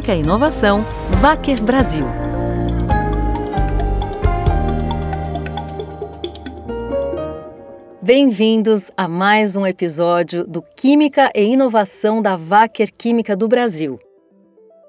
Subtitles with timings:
[0.00, 0.82] Química e Inovação,
[1.20, 2.06] Wacker Brasil.
[8.00, 14.00] Bem-vindos a mais um episódio do Química e Inovação da Wacker Química do Brasil.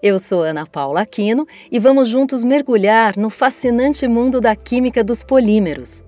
[0.02, 5.24] Eu sou Ana Paula Aquino e vamos juntos mergulhar no fascinante mundo da química dos
[5.24, 6.02] polímeros.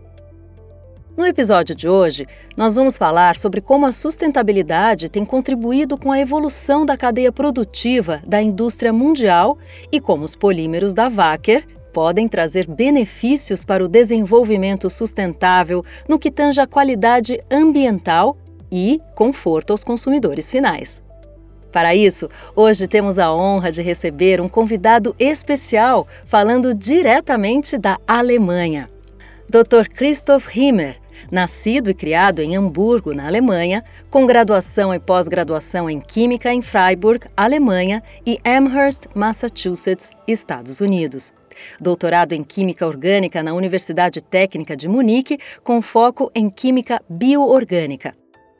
[1.15, 2.25] No episódio de hoje,
[2.57, 8.19] nós vamos falar sobre como a sustentabilidade tem contribuído com a evolução da cadeia produtiva
[8.25, 9.59] da indústria mundial
[9.91, 16.31] e como os polímeros da Wacker podem trazer benefícios para o desenvolvimento sustentável no que
[16.31, 18.35] tange a qualidade ambiental
[18.71, 21.03] e conforto aos consumidores finais.
[21.71, 28.89] Para isso, hoje temos a honra de receber um convidado especial falando diretamente da Alemanha.
[29.47, 29.87] Dr.
[29.87, 36.53] Christoph Himmer nascido e criado em Hamburgo, na Alemanha, com graduação e pós-graduação em Química
[36.53, 41.33] em Freiburg, Alemanha, e Amherst, Massachusetts, Estados Unidos.
[41.79, 48.15] Doutorado em Química Orgânica na Universidade Técnica de Munique, com foco em Química Bioorgânica.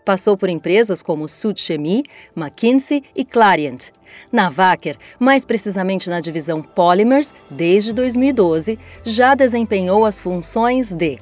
[0.05, 2.03] Passou por empresas como Sud Chemie,
[2.35, 3.91] McKinsey e Clariant.
[4.31, 11.19] Na Wacker, mais precisamente na divisão Polymers, desde 2012, já desempenhou as funções de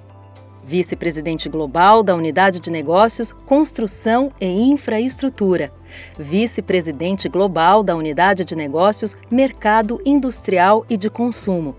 [0.63, 5.71] vice-presidente global da Unidade de Negócios, Construção e Infraestrutura,
[6.17, 11.75] vice-presidente global da Unidade de Negócios, Mercado Industrial e de Consumo.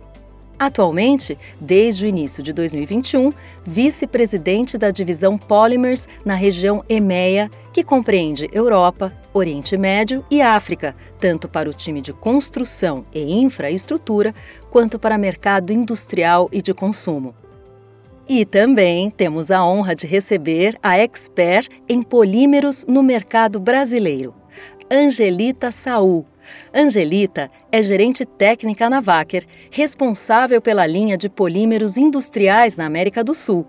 [0.58, 3.33] Atualmente, desde o início de 2021,
[3.64, 11.48] vice-presidente da divisão Polymers na região EMEA, que compreende Europa, Oriente Médio e África, tanto
[11.48, 14.33] para o time de construção e infraestrutura,
[14.70, 17.34] quanto para mercado industrial e de consumo.
[18.34, 24.34] E também temos a honra de receber a expert em polímeros no mercado brasileiro,
[24.91, 26.24] Angelita Saul.
[26.74, 33.34] Angelita é gerente técnica na Wacker, responsável pela linha de polímeros industriais na América do
[33.34, 33.67] Sul.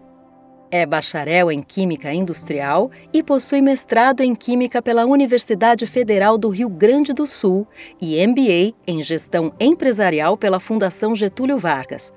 [0.72, 6.70] É bacharel em Química Industrial e possui mestrado em Química pela Universidade Federal do Rio
[6.70, 7.68] Grande do Sul
[8.00, 12.14] e MBA em Gestão Empresarial pela Fundação Getúlio Vargas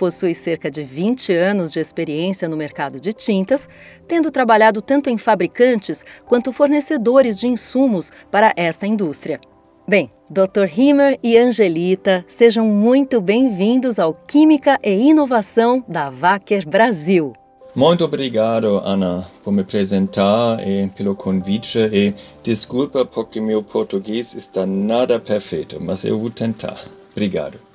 [0.00, 3.68] possui cerca de 20 anos de experiência no mercado de tintas,
[4.08, 9.38] tendo trabalhado tanto em fabricantes quanto fornecedores de insumos para esta indústria.
[9.86, 10.66] Bem, Dr.
[10.74, 17.34] Himmer e Angelita, sejam muito bem-vindos ao Química e Inovação da Wacker Brasil.
[17.74, 21.78] Muito obrigado, Ana, por me apresentar e pelo convite.
[21.78, 26.86] E desculpa porque meu português está nada perfeito, mas eu vou tentar.
[27.12, 27.69] Obrigado.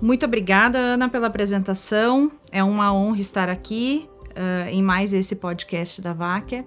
[0.00, 2.30] Muito obrigada, Ana, pela apresentação.
[2.50, 6.64] É uma honra estar aqui uh, em mais esse podcast da Wacker.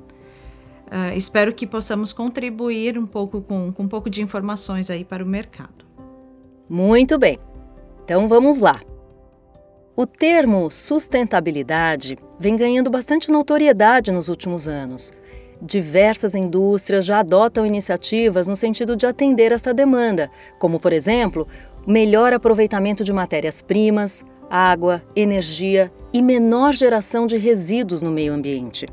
[0.88, 5.24] Uh, espero que possamos contribuir um pouco com, com um pouco de informações aí para
[5.24, 5.84] o mercado.
[6.70, 7.40] Muito bem.
[8.04, 8.80] Então vamos lá.
[9.96, 15.12] O termo sustentabilidade vem ganhando bastante notoriedade nos últimos anos.
[15.62, 20.30] Diversas indústrias já adotam iniciativas no sentido de atender esta demanda,
[20.60, 21.48] como, por exemplo,
[21.88, 28.86] melhor aproveitamento de matérias-primas, água, energia e menor geração de resíduos no meio ambiente.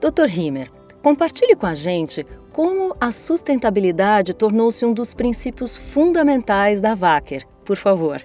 [0.00, 0.28] Dr.
[0.32, 0.70] Himmer,
[1.02, 7.76] compartilhe com a gente como a sustentabilidade tornou-se um dos princípios fundamentais da Wacker, por
[7.76, 8.24] favor.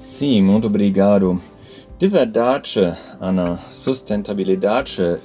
[0.00, 1.40] Sim, muito obrigado.
[1.98, 2.80] De verdade,
[3.20, 5.18] Ana, sustentabilidade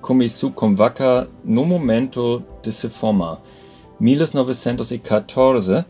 [0.00, 3.40] começou com Wacker no momento de se formar.
[3.98, 5.84] 1914,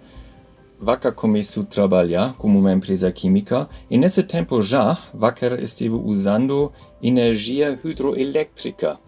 [0.83, 6.73] Wacker começou a trabalhar como uma empresa química e nesse tempo já Wacker esteve usando
[7.03, 8.99] energia hidroelétrica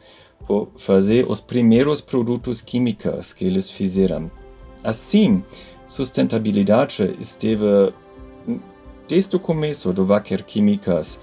[0.46, 4.30] para fazer os primeiros produtos químicos que eles fizeram.
[4.84, 5.42] Assim,
[5.86, 7.92] sustentabilidade esteve
[9.08, 11.18] desde o começo do Wacker Químicas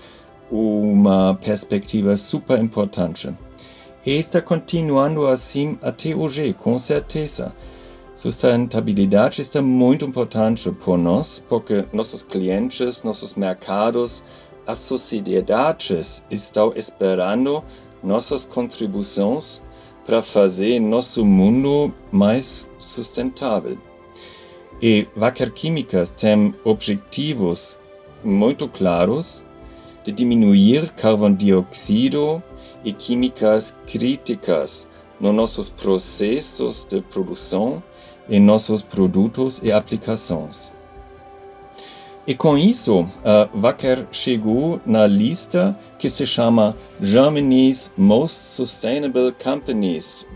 [0.50, 3.32] uma perspectiva super importante.
[4.04, 7.54] E está continuando assim até hoje, com certeza.
[8.20, 14.22] Sustentabilidade está muito importante para nós, porque nossos clientes, nossos mercados,
[14.68, 17.64] as sociedades estão esperando
[18.04, 19.62] nossas contribuições
[20.06, 23.78] para fazer nosso mundo mais sustentável.
[24.82, 27.80] E Wacker Químicas tem objetivos
[28.22, 29.46] muito claros
[30.04, 32.44] de diminuir carvão dióxido
[32.84, 34.90] e químicas críticas
[35.22, 37.82] nos nossos processos de produção
[38.30, 40.72] em nossos produtos e aplicações.
[42.28, 50.28] E com isso, a Wacker chegou na lista que se chama Germany's Most Sustainable Companies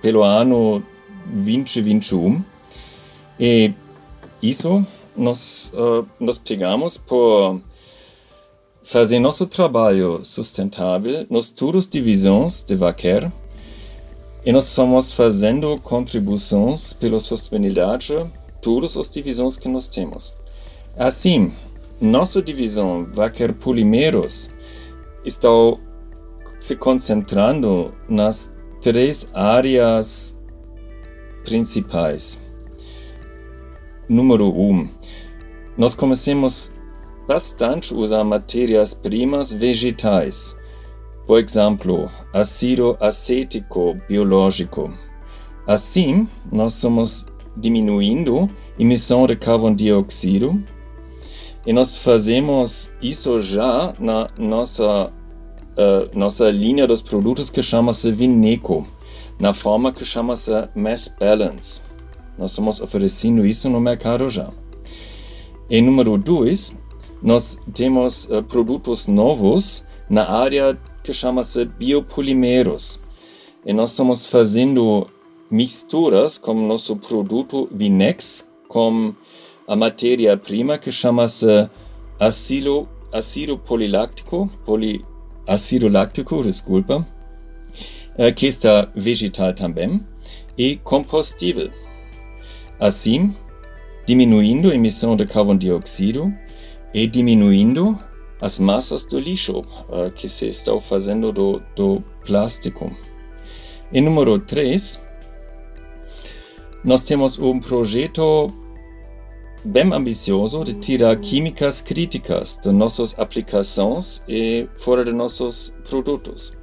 [0.00, 0.82] pelo ano
[1.26, 2.42] 2021.
[3.38, 3.72] E
[4.42, 4.84] isso
[5.14, 7.60] nós, uh, nós pegamos por
[8.82, 13.30] fazer nosso trabalho sustentável nas todas as divisões de Vaquer
[14.44, 18.14] e nós estamos fazendo contribuições pela sustentabilidade
[18.62, 20.34] todas as divisões que nós temos.
[20.96, 21.52] Assim,
[22.00, 24.50] nossa divisão Vaquer Polimeros
[25.24, 25.48] está
[26.58, 30.38] se concentrando nas três áreas
[31.44, 32.40] principais.
[34.08, 34.88] Número um,
[35.76, 36.72] nós começamos
[37.28, 40.56] bastante a usar matérias-primas vegetais.
[41.30, 44.92] Por exemplo, ácido acético biológico.
[45.64, 47.24] Assim, nós estamos
[47.56, 50.60] diminuindo a emissão de carvão dióxido
[51.64, 58.84] e nós fazemos isso já na nossa, uh, nossa linha dos produtos que chama-se Vineco,
[59.38, 61.80] na forma que chama-se Mass Balance.
[62.36, 64.50] Nós estamos oferecendo isso no mercado já.
[65.70, 66.76] E número dois,
[67.22, 73.00] nós temos uh, produtos novos na área que chama-se biopolimeros.
[73.64, 75.06] E nós estamos fazendo
[75.48, 79.14] misturas com nosso produto Vinex com
[79.68, 81.68] a matéria-prima que chama-se
[82.18, 85.04] ácido, ácido poliláctico, poli,
[85.90, 87.06] láctico, desculpa,
[88.18, 90.04] uh, que está vegetal também,
[90.58, 91.70] e compostível.
[92.80, 93.34] Assim,
[94.06, 96.32] diminuindo a emissão de carvão dióxido
[96.92, 97.96] e diminuindo
[98.40, 102.90] as massas do lixo uh, que se está fazendo do, do plástico.
[103.92, 105.00] E número 3,
[106.84, 108.46] nós temos um projeto
[109.64, 116.56] bem ambicioso de tirar químicas críticas de nossas aplicações e fora de nossos produtos.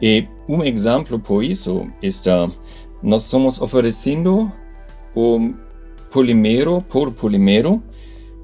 [0.00, 2.48] E um exemplo por isso está,
[3.02, 4.50] nós estamos oferecendo
[5.14, 5.54] um
[6.10, 7.82] polímero por polímero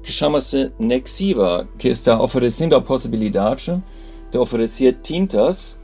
[0.03, 3.81] que chama-se Nexiva, que está oferecendo a possibilidade
[4.31, 5.77] de oferecer tintas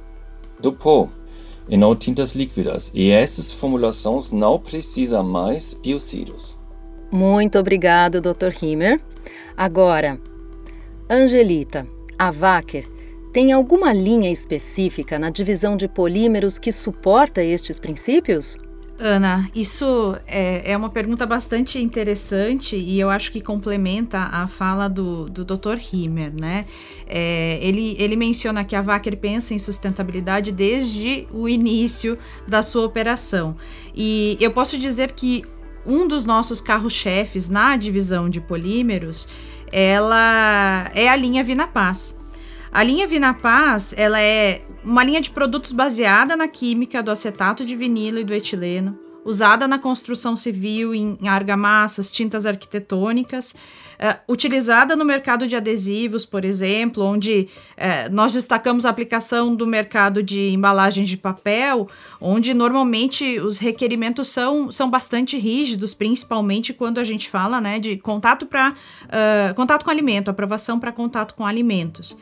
[0.59, 1.09] do pó
[1.67, 2.91] e não tintas líquidas.
[2.93, 6.57] E essas formulações não precisam mais biocidos.
[7.11, 8.51] Muito obrigado, Dr.
[8.61, 9.01] Himmer.
[9.55, 10.19] Agora,
[11.09, 11.87] Angelita,
[12.17, 12.87] a Wacker
[13.31, 18.57] tem alguma linha específica na divisão de polímeros que suporta estes princípios?
[18.97, 24.87] Ana, isso é, é, uma pergunta bastante interessante e eu acho que complementa a fala
[24.87, 25.77] do, do Dr.
[25.91, 26.65] Himmer, né?
[27.05, 32.85] É, ele, ele menciona que a Wacker pensa em sustentabilidade desde o início da sua
[32.85, 33.57] operação.
[33.93, 35.43] E eu posso dizer que
[35.85, 39.27] um dos nossos carros-chefes na divisão de polímeros,
[39.73, 42.15] ela é a linha Vinapaz.
[42.75, 47.73] A linha Vinapaz, ela é uma linha de produtos baseada na química do acetato de
[47.73, 55.05] vinilo e do etileno, usada na construção civil em argamassas, tintas arquitetônicas, uh, utilizada no
[55.05, 61.07] mercado de adesivos, por exemplo, onde uh, nós destacamos a aplicação do mercado de embalagens
[61.07, 61.87] de papel,
[62.19, 67.95] onde normalmente os requerimentos são, são bastante rígidos, principalmente quando a gente fala né, de
[67.95, 72.17] contato para uh, contato com alimento, aprovação para contato com alimentos.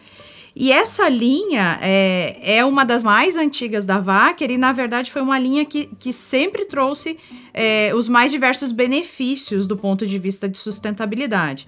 [0.55, 5.21] E essa linha é, é uma das mais antigas da Wacker e, na verdade, foi
[5.21, 7.17] uma linha que, que sempre trouxe
[7.53, 11.67] é, os mais diversos benefícios do ponto de vista de sustentabilidade.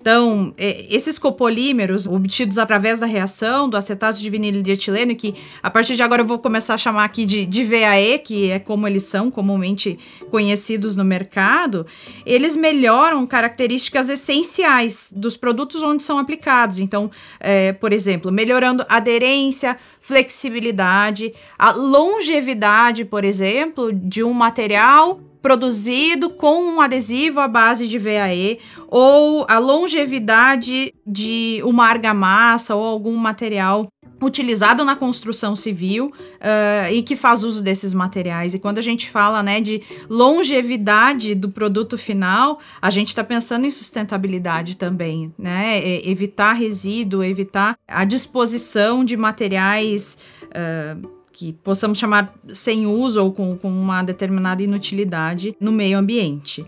[0.00, 5.34] Então, é, esses copolímeros obtidos através da reação do acetato de vinilo de etileno, que
[5.62, 8.58] a partir de agora eu vou começar a chamar aqui de, de VAE, que é
[8.58, 9.98] como eles são comumente
[10.30, 11.84] conhecidos no mercado,
[12.24, 16.78] eles melhoram características essenciais dos produtos onde são aplicados.
[16.78, 26.30] Então, é, por exemplo, melhorando aderência, flexibilidade, a longevidade, por exemplo, de um material produzido
[26.30, 33.16] com um adesivo à base de VAE ou a longevidade de uma argamassa ou algum
[33.16, 33.88] material
[34.20, 38.54] utilizado na construção civil uh, e que faz uso desses materiais.
[38.54, 43.64] E quando a gente fala né, de longevidade do produto final, a gente está pensando
[43.64, 45.80] em sustentabilidade também, né?
[45.80, 50.18] E evitar resíduo, evitar a disposição de materiais.
[50.46, 56.66] Uh, que possamos chamar sem uso ou com, com uma determinada inutilidade no meio ambiente.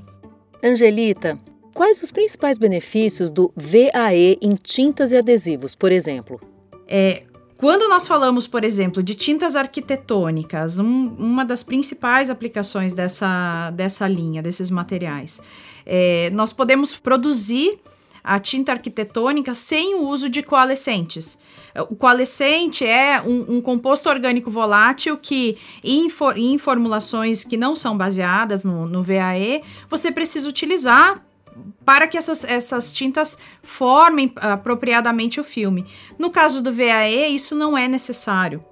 [0.63, 1.37] Angelita,
[1.75, 6.41] quais os principais benefícios do VAE em tintas e adesivos, por exemplo?
[6.87, 7.25] É,
[7.57, 14.07] quando nós falamos, por exemplo, de tintas arquitetônicas, um, uma das principais aplicações dessa, dessa
[14.07, 15.41] linha, desses materiais,
[15.85, 17.81] é, nós podemos produzir
[18.23, 21.39] a tinta arquitetônica sem o uso de coalescentes.
[21.89, 27.77] O coalescente é um, um composto orgânico volátil que, em, for, em, formulações que não
[27.77, 31.23] são baseadas no, no VAE, você precisa utilizar
[31.85, 35.87] para que essas, essas tintas formem apropriadamente o filme.
[36.19, 38.65] No caso do VAE, isso não é necessário.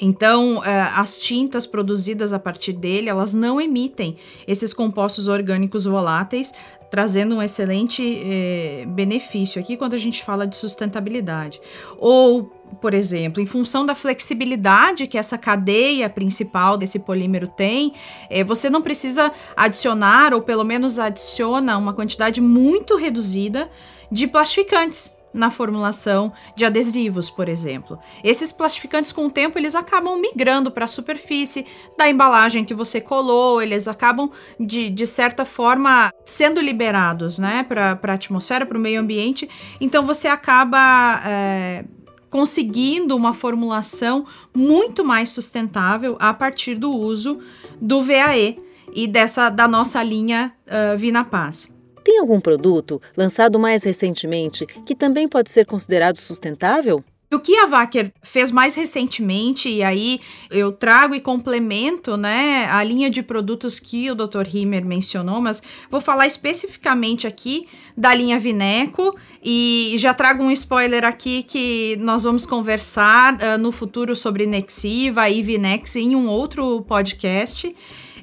[0.00, 6.52] Então, eh, as tintas produzidas a partir dele, elas não emitem esses compostos orgânicos voláteis,
[6.90, 11.60] trazendo um excelente eh, benefício aqui quando a gente fala de sustentabilidade.
[11.96, 12.44] Ou,
[12.80, 17.94] por exemplo, em função da flexibilidade que essa cadeia principal desse polímero tem,
[18.28, 23.70] eh, você não precisa adicionar, ou pelo menos adiciona uma quantidade muito reduzida
[24.10, 27.98] de plastificantes na formulação de adesivos, por exemplo.
[28.22, 33.00] Esses plastificantes, com o tempo, eles acabam migrando para a superfície da embalagem que você
[33.00, 38.80] colou, eles acabam, de, de certa forma, sendo liberados né, para a atmosfera, para o
[38.80, 39.48] meio ambiente.
[39.80, 41.20] Então, você acaba.
[41.24, 41.84] É,
[42.30, 47.40] conseguindo uma formulação muito mais sustentável a partir do uso
[47.80, 48.56] do VAE
[48.94, 51.68] e dessa da nossa linha uh, Vinapaz.
[52.02, 57.04] Tem algum produto lançado mais recentemente que também pode ser considerado sustentável?
[57.32, 60.18] O que a Wacker fez mais recentemente, e aí
[60.50, 64.44] eu trago e complemento né, a linha de produtos que o Dr.
[64.52, 71.04] Himer mencionou, mas vou falar especificamente aqui da linha Vineco e já trago um spoiler
[71.04, 76.82] aqui que nós vamos conversar uh, no futuro sobre Nexiva e Vinex em um outro
[76.82, 77.72] podcast.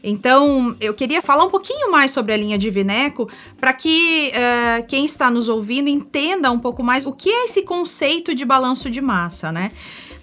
[0.09, 4.87] Então, eu queria falar um pouquinho mais sobre a linha de Vineco para que uh,
[4.87, 8.89] quem está nos ouvindo entenda um pouco mais o que é esse conceito de balanço
[8.89, 9.73] de massa, né?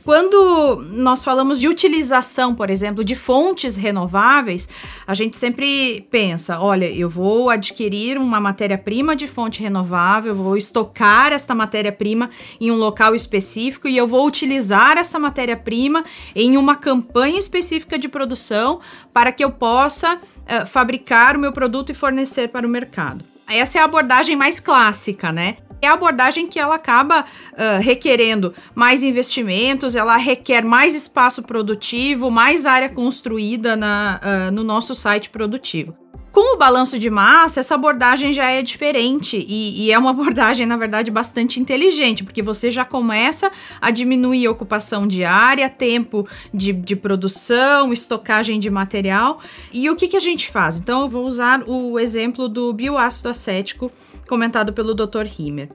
[0.04, 4.68] Quando nós falamos de utilização, por exemplo, de fontes renováveis,
[5.06, 11.32] a gente sempre pensa: olha, eu vou adquirir uma matéria-prima de fonte renovável, vou estocar
[11.32, 12.28] esta matéria-prima
[12.60, 18.06] em um local específico e eu vou utilizar essa matéria-prima em uma campanha específica de
[18.06, 18.80] produção
[19.10, 23.24] para que eu possa uh, fabricar o meu produto e fornecer para o mercado.
[23.48, 25.56] Essa é a abordagem mais clássica, né?
[25.84, 27.20] É a abordagem que ela acaba
[27.52, 34.64] uh, requerendo mais investimentos, ela requer mais espaço produtivo, mais área construída na, uh, no
[34.64, 35.94] nosso site produtivo.
[36.34, 40.66] Com o balanço de massa, essa abordagem já é diferente e, e, é uma abordagem,
[40.66, 46.72] na verdade, bastante inteligente, porque você já começa a diminuir a ocupação diária, tempo de,
[46.72, 49.38] de produção, estocagem de material.
[49.72, 50.76] E o que, que a gente faz?
[50.76, 53.92] Então, eu vou usar o exemplo do bioácido acético
[54.28, 55.26] comentado pelo Dr.
[55.38, 55.70] Himer.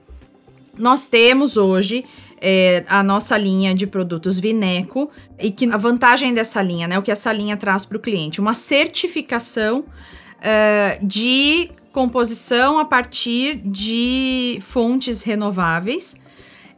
[0.77, 2.05] Nós temos hoje
[2.39, 7.01] é, a nossa linha de produtos Vineco e que a vantagem dessa linha, né, o
[7.01, 14.59] que essa linha traz para o cliente, uma certificação uh, de composição a partir de
[14.61, 16.15] fontes renováveis.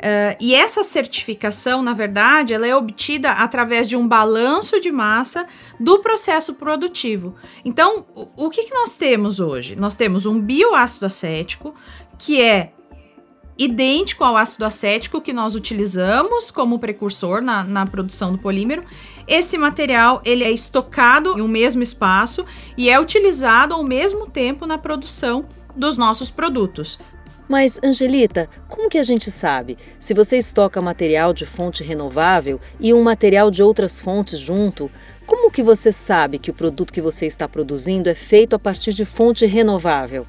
[0.01, 5.45] Uh, e essa certificação, na verdade, ela é obtida através de um balanço de massa
[5.79, 7.35] do processo produtivo.
[7.63, 9.75] Então, o, o que, que nós temos hoje?
[9.75, 11.75] Nós temos um bioácido acético,
[12.17, 12.73] que é
[13.63, 18.83] idêntico ao ácido acético que nós utilizamos como precursor na, na produção do polímero.
[19.27, 22.43] Esse material ele é estocado em um mesmo espaço
[22.75, 26.97] e é utilizado ao mesmo tempo na produção dos nossos produtos.
[27.51, 32.93] Mas, Angelita, como que a gente sabe se você estoca material de fonte renovável e
[32.93, 34.89] um material de outras fontes junto?
[35.25, 38.93] Como que você sabe que o produto que você está produzindo é feito a partir
[38.93, 40.25] de fonte renovável?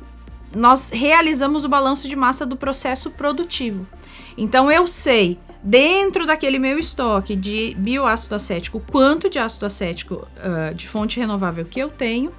[0.52, 3.86] Nós realizamos o balanço de massa do processo produtivo.
[4.36, 10.74] Então eu sei dentro daquele meu estoque de bioácido acético quanto de ácido acético uh,
[10.74, 12.32] de fonte renovável que eu tenho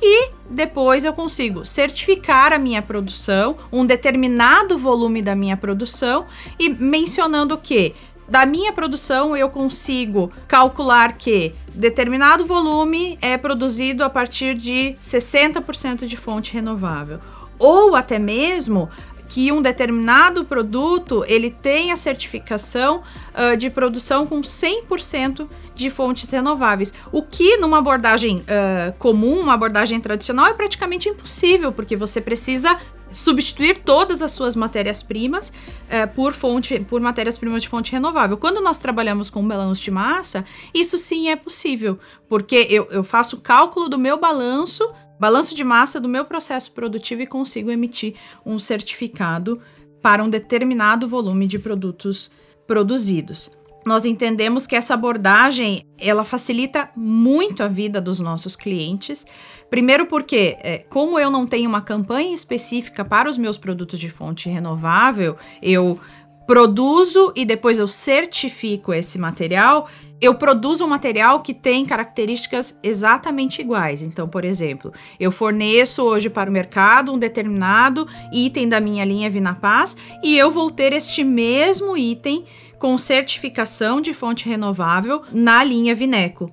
[0.00, 6.26] e depois eu consigo certificar a minha produção, um determinado volume da minha produção
[6.58, 7.94] e mencionando que
[8.28, 16.06] da minha produção eu consigo calcular que determinado volume é produzido a partir de 60%
[16.06, 17.20] de fonte renovável.
[17.58, 18.90] Ou até mesmo
[19.36, 23.02] que um determinado produto ele tem a certificação
[23.34, 29.52] uh, de produção com 100% de fontes renováveis, o que numa abordagem uh, comum, uma
[29.52, 32.78] abordagem tradicional, é praticamente impossível, porque você precisa
[33.12, 38.38] substituir todas as suas matérias-primas uh, por fonte, por matérias-primas de fonte renovável.
[38.38, 43.36] Quando nós trabalhamos com balanço de massa, isso sim é possível, porque eu, eu faço
[43.36, 44.82] o cálculo do meu balanço
[45.18, 49.60] balanço de massa do meu processo produtivo e consigo emitir um certificado
[50.02, 52.30] para um determinado volume de produtos
[52.66, 53.50] produzidos.
[53.86, 59.24] nós entendemos que essa abordagem ela facilita muito a vida dos nossos clientes.
[59.70, 64.10] Primeiro porque, é, como eu não tenho uma campanha específica para os meus produtos de
[64.10, 66.00] fonte renovável, eu
[66.46, 69.88] produzo e depois eu certifico esse material,
[70.20, 74.02] eu produzo um material que tem características exatamente iguais.
[74.02, 79.28] Então, por exemplo, eu forneço hoje para o mercado um determinado item da minha linha
[79.28, 82.44] Vinapaz e eu vou ter este mesmo item
[82.78, 86.52] com certificação de fonte renovável na linha Vineco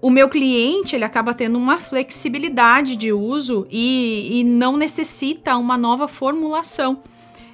[0.00, 5.76] o meu cliente ele acaba tendo uma flexibilidade de uso e, e não necessita uma
[5.76, 7.02] nova formulação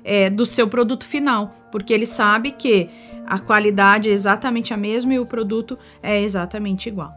[0.04, 2.90] é, do seu produto final, porque ele sabe que
[3.26, 7.12] a qualidade é exatamente a mesma e o produto é exatamente igual.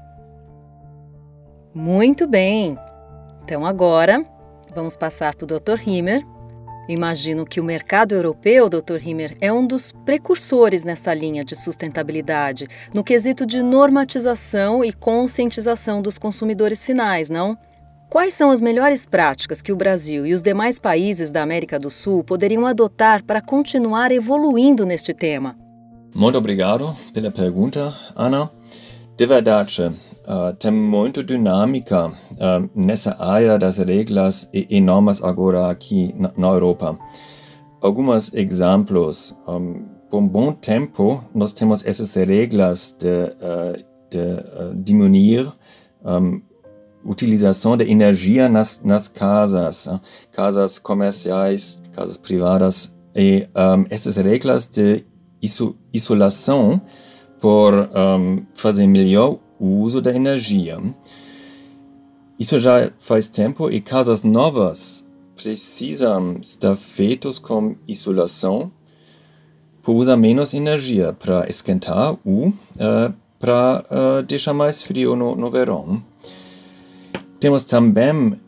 [1.75, 2.77] Muito bem.
[3.43, 4.25] Então agora
[4.73, 5.79] vamos passar para o Dr.
[5.85, 6.25] Himer.
[6.89, 9.05] Imagino que o mercado europeu, Dr.
[9.05, 16.01] Himer, é um dos precursores nesta linha de sustentabilidade, no quesito de normatização e conscientização
[16.01, 17.57] dos consumidores finais, não?
[18.09, 21.89] Quais são as melhores práticas que o Brasil e os demais países da América do
[21.89, 25.57] Sul poderiam adotar para continuar evoluindo neste tema?
[26.15, 28.49] Muito obrigado pela pergunta, Ana.
[29.17, 36.15] De verdade, uh, tem muita dinâmica uh, nessa área das regras e, normas agora aqui
[36.17, 36.97] na, na Europa.
[37.81, 39.37] Alguns exemplos.
[39.45, 45.51] Um, por um bom tempo, nós temos essas regras de, uh, de diminuir
[46.05, 46.41] um,
[47.07, 49.89] utilização de energia nas, nas casas,
[50.31, 55.03] casas comerciais, casas privadas, e um, essas regras de
[55.41, 56.81] iso, isolação
[57.39, 60.79] por um, fazer melhor uso da energia.
[62.37, 65.03] Isso já faz tempo e casas novas
[65.35, 68.71] precisam estar feitas com isolação
[69.81, 75.49] para usar menos energia para esquentar ou uh, para uh, deixar mais frio no, no
[75.49, 76.03] verão.
[77.39, 78.41] Temos também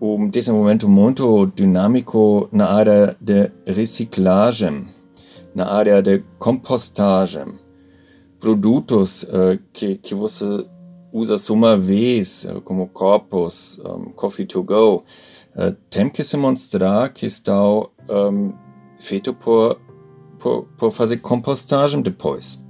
[0.00, 4.86] um desenvolvimento muito dinâmico na área de reciclagem,
[5.52, 7.46] na área de compostagem.
[8.38, 10.44] Produtos uh, que, que você
[11.12, 15.02] usa só uma vez, uh, como copos, um, coffee to go,
[15.56, 18.52] uh, tem que se mostrar que estão um,
[19.00, 19.80] feitos por,
[20.38, 22.63] por, por fazer compostagem depois.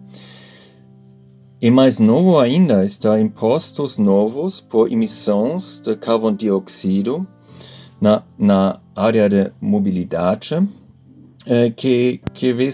[1.63, 7.27] E mais novo ainda está impostos novos por emissões de carvão dióxido
[8.01, 10.57] na, na área de mobilidade,
[11.47, 12.69] eh, que, que vai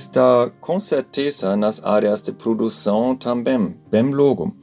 [0.60, 4.54] com certeza nas áreas de produção também, bem logo.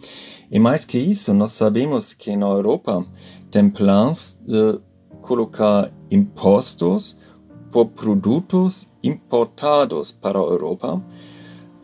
[0.50, 3.06] E mais que isso, nós sabemos que na Europa
[3.52, 4.80] tem planos de
[5.22, 7.18] colocar impostos
[7.72, 11.04] por produtos importados para a Europa,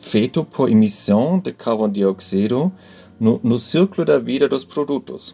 [0.03, 2.71] feito por emissão de carvão dióxido
[3.19, 3.55] no, no
[4.05, 5.33] da vida dos produtos.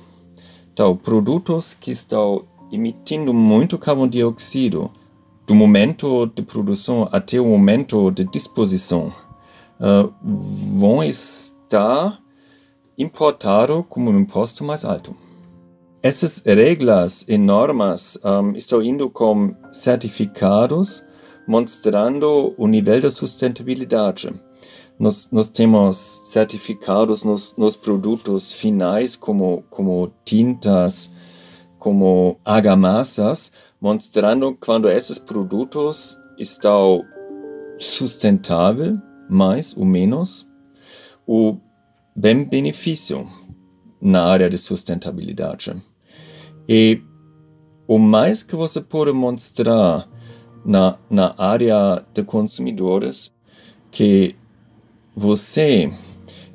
[0.72, 4.92] Então, produtos que estão emitindo muito carvão dióxido
[5.46, 9.12] do momento de produção até o momento de disposição
[9.80, 12.22] uh, vão estar
[12.96, 15.16] importados com um imposto mais alto.
[16.04, 21.04] Essas regras e normas um, estão indo com certificados
[21.48, 24.32] mostrando o nível de sustentabilidade
[25.00, 31.16] nós, nós temos certificados nos, nos produtos finais, como, como tintas,
[31.80, 37.06] como argamassas, mostrando quando esses produtos estão
[37.80, 38.98] sustentáveis,
[39.30, 40.46] mais ou menos,
[41.26, 41.58] o
[42.14, 43.26] benefício
[44.02, 45.82] na área de sustentabilidade.
[46.68, 47.02] E
[47.88, 50.10] o mais que você pode mostrar
[50.66, 53.34] na, na área de consumidores
[53.92, 54.36] que
[55.15, 55.91] você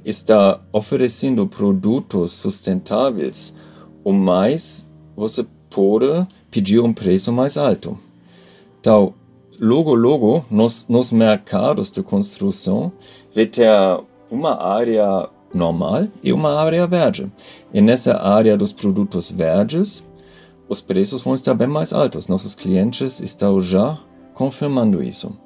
[0.05, 3.55] está oferecendo produtos sustentáveis,
[4.03, 7.99] o mais você pode pedir um preço mais alto.
[8.81, 9.15] Então,
[9.59, 12.93] logo, logo, nos, nos mercados de construção,
[13.35, 13.69] vai ter
[14.31, 17.33] uma área normal e uma área verde.
[17.73, 20.07] E nessa área dos produtos verdes,
[20.69, 22.29] os preços vão estar bem mais altos.
[22.29, 23.99] Nossos clientes estão já
[24.35, 25.37] confirmando isso.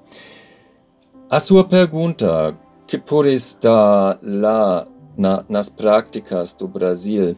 [1.30, 2.56] A sua pergunta,
[2.88, 7.36] que por estar lá na, nas práticas do Brasil,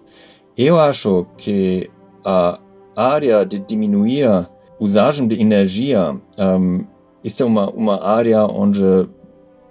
[0.56, 1.90] eu acho que
[2.24, 2.60] a
[2.94, 4.46] área de diminuir a
[4.78, 6.86] usagem de energia um,
[7.24, 9.08] é uma, uma área onde o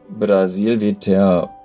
[0.09, 1.17] Brasil vai ter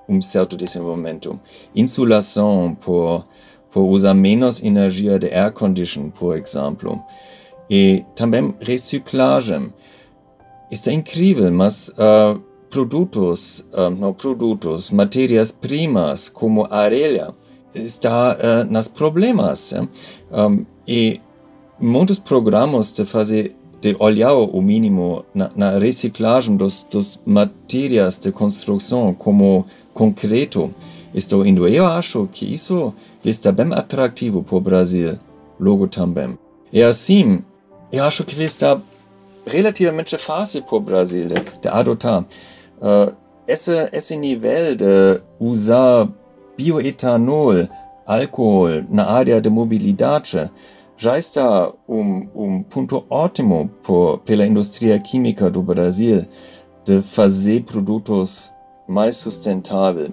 [0.09, 1.39] um certo desenvolvimento.
[1.75, 3.27] Insulação por,
[3.73, 7.03] por usar menos energia de air condition, por exemplo.
[7.69, 9.73] E também reciclagem.
[10.71, 12.41] Está incrível, mas uh,
[12.75, 17.33] produtos, um, não produtos, matérias-primas como areia
[17.73, 19.73] está uh, nas problemas.
[20.33, 21.21] Um, e
[21.79, 28.33] muitos programas de fazer de olhar o mínimo na, na reciclagem dos, dos matérias de
[28.33, 30.75] construção como concreto.
[31.15, 31.69] Estou indo.
[31.69, 32.93] Eu acho que isso
[33.25, 35.17] está bem atrativo para o Brasil,
[35.61, 36.37] logo também.
[36.73, 37.41] E assim,
[37.93, 38.81] eu acho que está
[39.47, 42.27] relativamente fácil para o Brasil de adotar uh,
[43.47, 46.09] esse, esse nível de usar
[46.57, 47.69] bioetanol,
[48.07, 50.51] álcool na área de mobilidade
[50.97, 56.25] já está um, um ponto ótimo por, pela indústria química do Brasil
[56.85, 58.53] de fazer produtos
[58.87, 60.13] mais sustentáveis.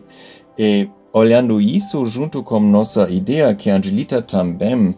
[0.57, 4.89] E olhando isso junto com nossa ideia que a Angelita também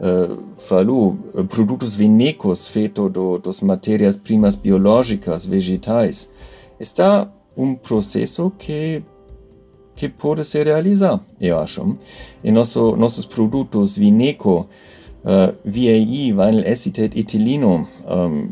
[0.00, 1.16] uh, falou,
[1.48, 6.30] produtos vinícolas feitos do, das matérias-primas biológicas, vegetais,
[6.80, 9.02] está um processo que
[9.98, 11.98] que pode ser realizado, eu acho.
[12.44, 14.66] E nosso, nossos produtos vinícolas
[15.24, 18.48] uh, VAE, vinyl acetate etilino, um,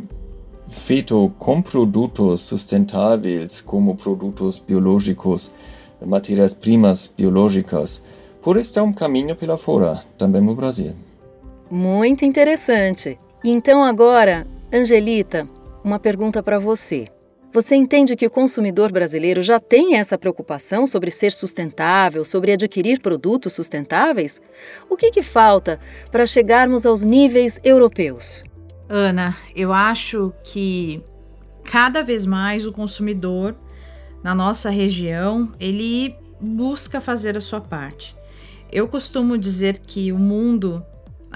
[0.68, 5.54] feito com produtos sustentáveis como produtos biológicos,
[6.04, 8.02] matérias-primas biológicas,
[8.42, 10.94] por estar um caminho pela fora, também no Brasil.
[11.70, 13.16] Muito interessante.
[13.44, 15.48] Então agora, Angelita,
[15.84, 17.06] uma pergunta para você.
[17.52, 23.00] Você entende que o consumidor brasileiro já tem essa preocupação sobre ser sustentável, sobre adquirir
[23.00, 24.40] produtos sustentáveis?
[24.90, 25.80] O que, que falta
[26.11, 28.44] para chegarmos aos níveis europeus?
[28.88, 31.02] Ana, eu acho que
[31.64, 33.54] cada vez mais o consumidor
[34.22, 38.16] na nossa região ele busca fazer a sua parte.
[38.70, 40.85] Eu costumo dizer que o mundo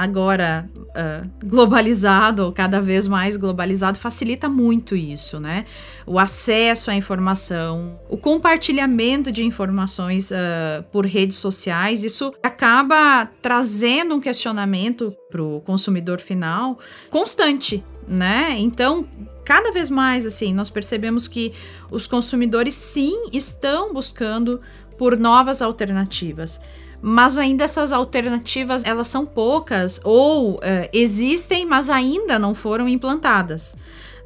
[0.00, 5.66] agora uh, globalizado, cada vez mais globalizado, facilita muito isso, né?
[6.06, 14.14] O acesso à informação, o compartilhamento de informações uh, por redes sociais, isso acaba trazendo
[14.14, 16.78] um questionamento para o consumidor final
[17.10, 18.56] constante, né?
[18.58, 19.06] Então,
[19.44, 21.52] cada vez mais, assim, nós percebemos que
[21.90, 24.62] os consumidores sim estão buscando
[24.96, 26.58] por novas alternativas
[27.02, 30.60] mas ainda essas alternativas elas são poucas ou uh,
[30.92, 33.76] existem, mas ainda não foram implantadas,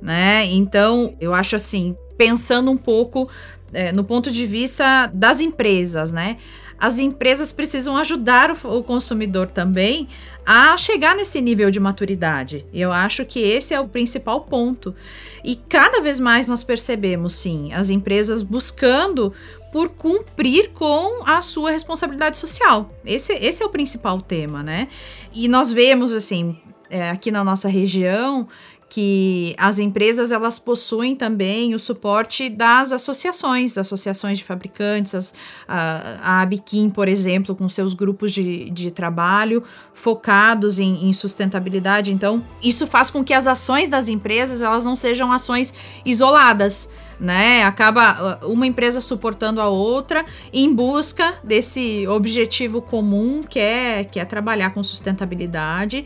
[0.01, 0.45] né?
[0.47, 3.29] Então eu acho assim, pensando um pouco
[3.73, 6.37] é, no ponto de vista das empresas, né?
[6.79, 10.09] As empresas precisam ajudar o, o consumidor também
[10.45, 12.67] a chegar nesse nível de maturidade.
[12.73, 14.95] Eu acho que esse é o principal ponto.
[15.43, 19.33] E cada vez mais nós percebemos, sim, as empresas buscando
[19.75, 22.95] por cumprir com a sua responsabilidade social.
[23.05, 24.87] Esse, esse é o principal tema, né?
[25.35, 26.57] E nós vemos, assim,
[26.89, 28.47] é, aqui na nossa região,
[28.89, 35.35] que as empresas elas possuem também o suporte das associações, associações de fabricantes, as,
[35.67, 42.13] a, a Abiquim, por exemplo, com seus grupos de, de trabalho focados em, em, sustentabilidade.
[42.13, 46.89] Então, isso faz com que as ações das empresas elas não sejam ações isoladas.
[47.19, 47.63] Né?
[47.63, 54.19] Acaba uh, uma empresa suportando a outra em busca desse objetivo comum que é, que
[54.19, 56.05] é trabalhar com sustentabilidade.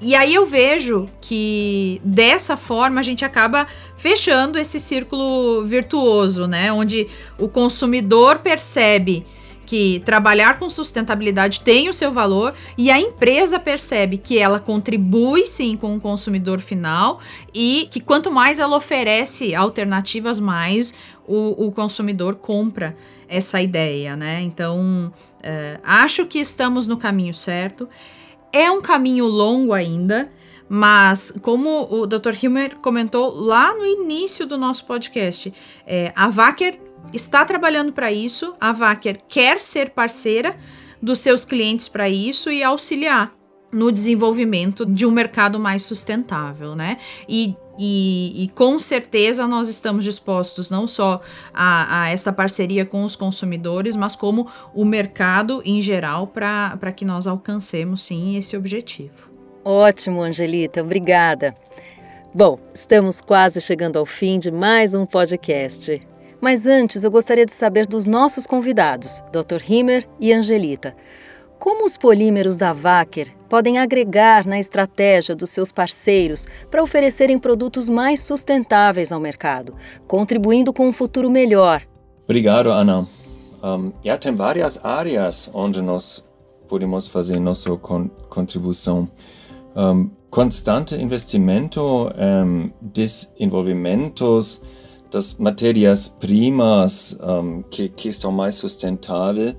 [0.00, 3.66] E aí eu vejo que dessa forma a gente acaba
[3.96, 6.72] fechando esse círculo virtuoso, né?
[6.72, 9.24] Onde o consumidor percebe
[9.68, 15.46] que trabalhar com sustentabilidade tem o seu valor e a empresa percebe que ela contribui
[15.46, 17.20] sim com o consumidor final
[17.52, 20.94] e que quanto mais ela oferece alternativas, mais
[21.26, 22.96] o, o consumidor compra
[23.28, 24.40] essa ideia, né?
[24.40, 27.86] Então, é, acho que estamos no caminho certo.
[28.50, 30.32] É um caminho longo ainda,
[30.66, 32.32] mas como o Dr.
[32.42, 35.52] Hilmer comentou lá no início do nosso podcast,
[35.86, 40.56] é, a Vacker está trabalhando para isso, a Vacker quer ser parceira
[41.00, 43.32] dos seus clientes para isso e auxiliar
[43.70, 46.98] no desenvolvimento de um mercado mais sustentável, né?
[47.28, 51.20] E e, e, com certeza nós estamos dispostos não só
[51.54, 57.04] a, a, essa parceria com os consumidores, mas como o mercado em geral para que
[57.04, 59.30] nós alcancemos sim esse objetivo.
[59.64, 61.54] Ótimo, Angelita, obrigada.
[62.34, 66.00] Bom, estamos quase chegando ao fim de mais um podcast.
[66.40, 69.60] Mas antes eu gostaria de saber dos nossos convidados, Dr.
[69.68, 70.94] Himer e Angelita.
[71.58, 77.88] Como os polímeros da Wacker podem agregar na estratégia dos seus parceiros para oferecerem produtos
[77.88, 79.74] mais sustentáveis ao mercado,
[80.06, 81.82] contribuindo com um futuro melhor?
[82.24, 83.08] Obrigado, Ana.
[83.60, 86.24] Um, já tem várias áreas onde nós
[86.68, 89.08] podemos fazer nossa con contribuição.
[89.74, 94.62] Um, constante investimento em desenvolvimentos
[95.10, 99.54] das matérias-primas um, que, que estão mais sustentáveis,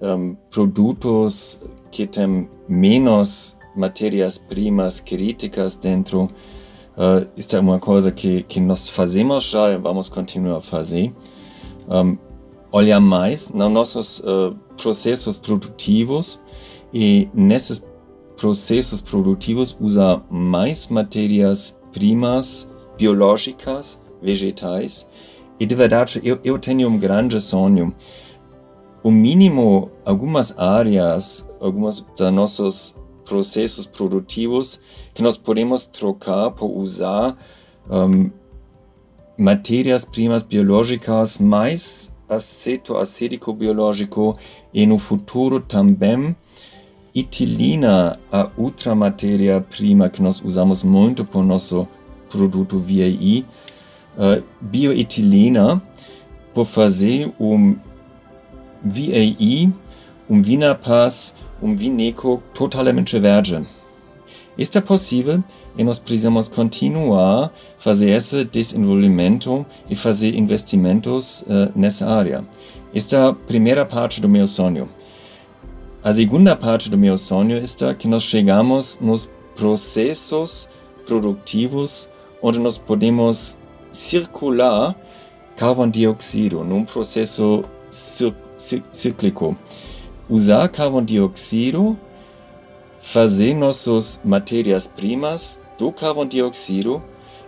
[0.00, 6.24] um, produtos que têm menos matérias-primas críticas dentro.
[6.96, 11.12] Uh, isso é uma coisa que, que nós fazemos já e vamos continuar a fazer.
[11.88, 12.18] Um,
[12.72, 16.40] olhar mais nos nossos uh, processos produtivos
[16.92, 17.86] e nesses
[18.36, 25.08] processos produtivos usar mais matérias-primas biológicas, vegetais.
[25.58, 27.94] E de verdade, eu, eu tenho um grande sonho.
[29.02, 34.80] O mínimo, algumas áreas, alguns dos nossos processos produtivos
[35.14, 37.36] que nós podemos trocar por usar
[37.90, 38.30] um,
[39.36, 44.36] matérias-primas biológicas mais aceto acético biológico
[44.72, 46.36] e no futuro também
[47.14, 51.88] etilina, a outra matéria-prima que nós usamos muito para o nosso
[52.28, 53.44] produto VAI,
[54.18, 55.80] uh, bioetilina,
[56.52, 57.76] por fazer um
[58.82, 59.72] VAI,
[60.28, 63.64] um Vinapaz, um Vineco totalmente verde.
[64.56, 65.42] Está possível
[65.76, 72.44] e nós precisamos continuar fazer esse desenvolvimento e fazer investimentos uh, nessa área.
[72.92, 74.88] Esta é a primeira parte do meu sonho.
[76.02, 80.68] A segunda parte do meu sonho está que nós chegamos nos processos
[81.06, 82.08] produtivos
[82.40, 83.57] onde nós podemos
[83.92, 84.94] circular
[85.56, 87.64] carvão dióxido num processo
[88.92, 89.56] cíclico.
[90.28, 91.98] Usar carvão dióxido,
[93.00, 97.02] fazer nossas matérias-primas do carvão dióxido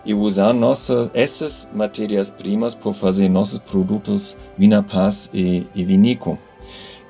[0.05, 6.38] e usar nossas, essas matérias-primas para fazer nossos produtos Vinapaz e, e Vinico.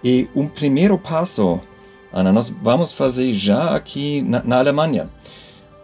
[0.02, 1.60] E um primeiro passo,
[2.12, 5.08] Ana, nós vamos fazer já aqui na, na Alemanha.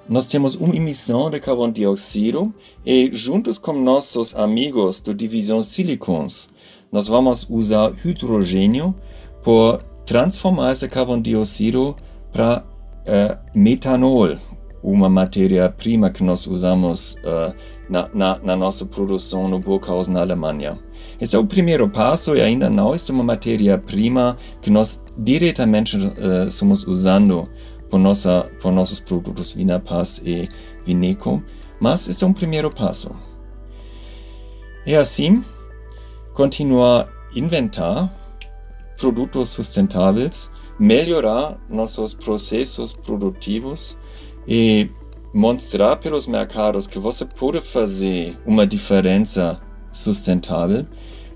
[0.08, 6.48] Nós temos uma emissão de carvão dióxido e, juntos com nossos amigos da divisão Silicons,
[6.92, 8.94] nós vamos usar hidrogênio
[9.42, 11.96] para transformar esse carvão dióxido
[12.32, 12.64] para
[13.02, 14.36] uh, metanol,
[14.80, 17.52] uma matéria-prima que nós usamos uh,
[17.90, 20.78] na, na, na, nossa produção no Burghausen, na Alemanha.
[21.20, 26.46] Esse é o primeiro passo e ainda não é uma matéria-prima que nós diretamente uh,
[26.46, 27.48] estamos usando
[27.88, 30.48] por, nossa, por nossos produtos Vinapaz e
[30.84, 31.42] Vineco,
[31.80, 33.14] mas este é um primeiro passo.
[34.86, 35.44] E assim,
[36.34, 38.12] continuar a inventar
[38.96, 43.96] produtos sustentáveis, melhorar nossos processos produtivos
[44.46, 44.88] e
[45.34, 49.60] mostrar pelos mercados que você pode fazer uma diferença
[49.92, 50.86] sustentável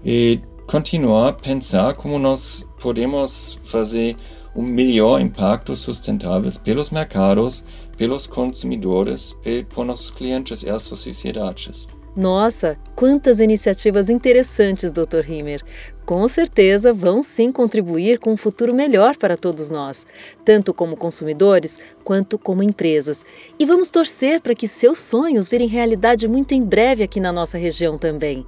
[0.05, 4.17] e continuar a pensar como nós podemos fazer
[4.55, 7.65] um melhor impacto sustentável pelos mercados,
[7.97, 9.37] pelos consumidores,
[9.69, 11.87] por nossos clientes e as sociedades.
[12.17, 15.29] Nossa, quantas iniciativas interessantes, Dr.
[15.29, 15.63] Himer.
[16.05, 20.05] Com certeza vão sim contribuir com um futuro melhor para todos nós,
[20.45, 23.25] tanto como consumidores quanto como empresas.
[23.59, 27.57] E vamos torcer para que seus sonhos virem realidade muito em breve aqui na nossa
[27.57, 28.45] região também.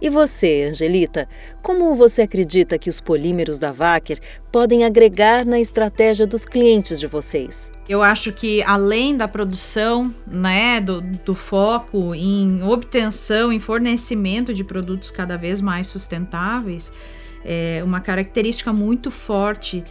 [0.00, 1.28] E você, Angelita,
[1.60, 4.18] como você acredita que os polímeros da Wacker
[4.52, 7.72] podem agregar na estratégia dos clientes de vocês?
[7.88, 14.62] Eu acho que além da produção, né, do, do foco em obtenção, em fornecimento de
[14.62, 16.92] produtos cada vez mais sustentáveis,
[17.44, 19.82] é uma característica muito forte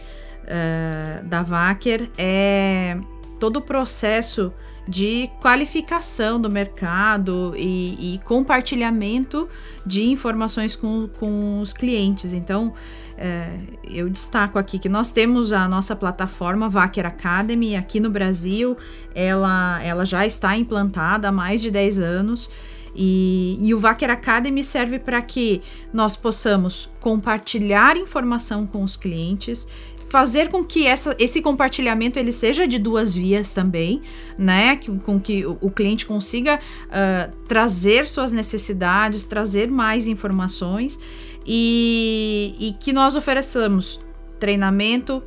[0.44, 2.96] uh, da Wacker é
[3.38, 4.52] todo o processo
[4.88, 9.46] de qualificação do mercado e, e compartilhamento
[9.84, 12.32] de informações com, com os clientes.
[12.32, 12.72] Então,
[13.18, 13.50] é,
[13.84, 18.78] eu destaco aqui que nós temos a nossa plataforma Vacker Academy aqui no Brasil,
[19.14, 22.48] ela, ela já está implantada há mais de 10 anos.
[22.96, 25.60] E, e, o Vacker Academy serve para que
[25.92, 29.68] nós possamos compartilhar informação com os clientes,
[30.08, 34.02] fazer com que essa, esse compartilhamento ele seja de duas vias também,
[34.36, 34.76] né?
[34.76, 40.98] Que, com que o, o cliente consiga uh, trazer suas necessidades, trazer mais informações
[41.46, 44.00] e, e que nós ofereçamos
[44.38, 45.22] treinamento,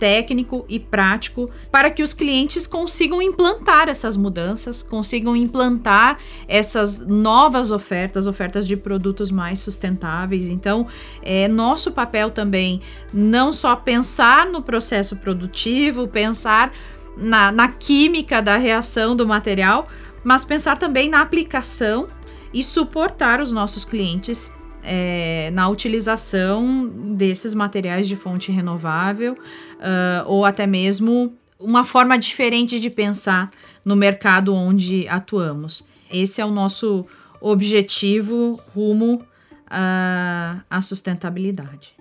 [0.00, 7.70] técnico e prático para que os clientes consigam implantar essas mudanças, consigam implantar essas novas
[7.70, 10.48] ofertas, ofertas de produtos mais sustentáveis.
[10.48, 10.86] Então,
[11.22, 12.80] é nosso papel também
[13.12, 16.72] não só pensar no processo produtivo, pensar
[17.16, 19.86] na, na química da reação do material,
[20.24, 22.08] mas pensar também na aplicação
[22.54, 24.50] e suportar os nossos clientes
[24.82, 32.80] é, na utilização desses materiais de fonte renovável uh, ou até mesmo uma forma diferente
[32.80, 33.50] de pensar
[33.84, 35.84] no mercado onde atuamos.
[36.10, 37.06] Esse é o nosso
[37.40, 39.22] objetivo rumo
[39.68, 41.94] à, à sustentabilidade.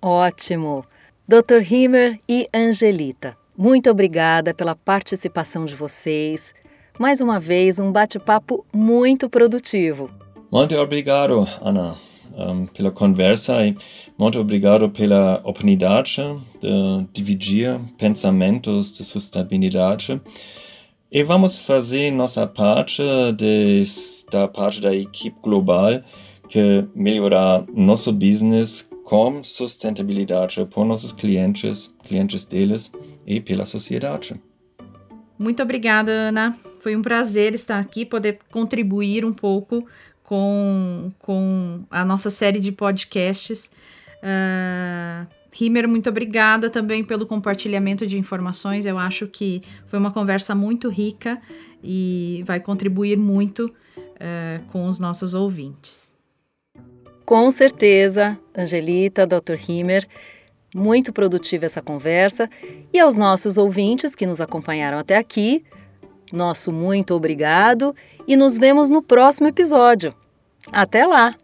[0.00, 0.84] Ótimo!
[1.26, 1.72] Dr.
[1.72, 6.54] Himer e Angelita, muito obrigada pela participação de vocês.
[6.98, 10.10] Mais uma vez, um bate-papo muito produtivo.
[10.54, 11.96] Muito obrigado, Ana,
[12.32, 13.76] um, pela conversa e
[14.16, 16.22] muito obrigado pela oportunidade
[16.60, 20.22] de dividir pensamentos de sustentabilidade.
[21.10, 23.02] E vamos fazer nossa parte
[23.36, 23.82] de,
[24.30, 26.00] da parte da equipe global
[26.48, 32.92] que melhorar nosso business com sustentabilidade por nossos clientes, clientes deles
[33.26, 34.40] e pela sociedade.
[35.36, 36.56] Muito obrigada, Ana.
[36.78, 39.84] Foi um prazer estar aqui, poder contribuir um pouco
[40.24, 43.70] com, com a nossa série de podcasts.
[44.16, 48.86] Uh, Rimer, muito obrigada também pelo compartilhamento de informações.
[48.86, 51.40] Eu acho que foi uma conversa muito rica
[51.82, 56.12] e vai contribuir muito uh, com os nossos ouvintes.
[57.24, 59.56] Com certeza, Angelita, Dr.
[59.68, 60.06] Himer,
[60.74, 62.50] muito produtiva essa conversa.
[62.92, 65.64] E aos nossos ouvintes que nos acompanharam até aqui,
[66.32, 67.94] nosso muito obrigado
[68.26, 70.14] e nos vemos no próximo episódio.
[70.72, 71.34] Até lá!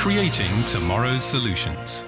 [0.00, 2.04] creating tomorrow's solutions.